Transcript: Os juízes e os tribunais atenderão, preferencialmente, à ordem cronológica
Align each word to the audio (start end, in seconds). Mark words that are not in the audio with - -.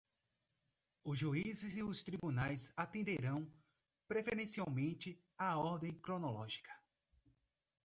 Os 1.03 1.19
juízes 1.19 1.75
e 1.77 1.83
os 1.83 2.01
tribunais 2.01 2.73
atenderão, 2.75 3.47
preferencialmente, 4.07 5.23
à 5.37 5.55
ordem 5.59 5.93
cronológica 5.93 6.73